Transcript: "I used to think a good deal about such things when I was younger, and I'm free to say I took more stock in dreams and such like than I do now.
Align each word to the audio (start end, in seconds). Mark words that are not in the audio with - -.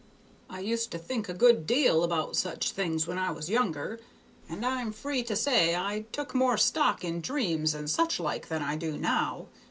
"I 0.49 0.61
used 0.61 0.89
to 0.93 0.97
think 0.97 1.29
a 1.29 1.33
good 1.35 1.67
deal 1.67 2.03
about 2.03 2.35
such 2.35 2.71
things 2.71 3.05
when 3.05 3.19
I 3.19 3.29
was 3.29 3.51
younger, 3.51 3.99
and 4.49 4.65
I'm 4.65 4.91
free 4.91 5.21
to 5.21 5.35
say 5.35 5.75
I 5.75 6.05
took 6.11 6.33
more 6.33 6.57
stock 6.57 7.03
in 7.05 7.21
dreams 7.21 7.75
and 7.75 7.87
such 7.87 8.19
like 8.19 8.47
than 8.47 8.63
I 8.63 8.77
do 8.77 8.97
now. 8.97 9.45